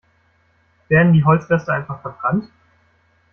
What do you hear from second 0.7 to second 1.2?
Werden